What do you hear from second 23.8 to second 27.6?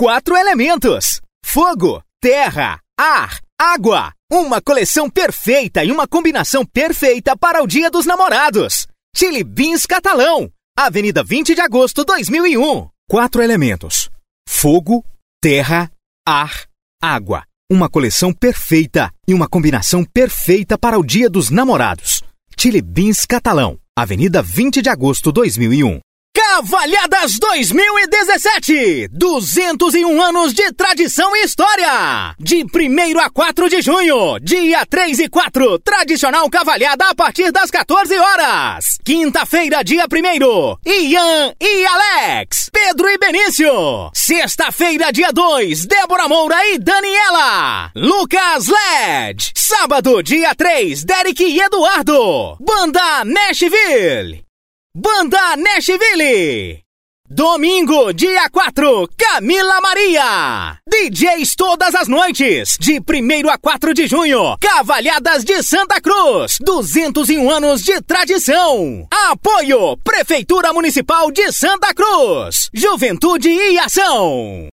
Avenida 20 de Agosto 2001. Cavalhadas